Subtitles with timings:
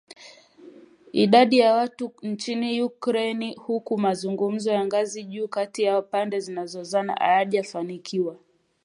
[1.13, 7.13] idadi ya watu nchini Ukraine huku mazungumzo ya ngazi ya juu kati ya pande zinazozozana
[7.15, 8.37] hayajafanikiwa